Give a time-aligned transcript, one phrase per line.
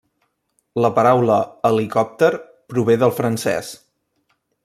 [0.83, 1.35] La paraula
[1.69, 2.33] 'helicòpter'
[2.75, 3.73] prové del francès.